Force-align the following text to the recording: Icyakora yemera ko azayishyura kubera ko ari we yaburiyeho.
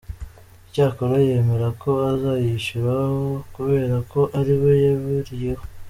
Icyakora 0.67 1.15
yemera 1.27 1.67
ko 1.81 1.91
azayishyura 2.11 2.93
kubera 3.55 3.95
ko 4.11 4.19
ari 4.39 4.53
we 4.61 4.71
yaburiyeho. 4.85 5.63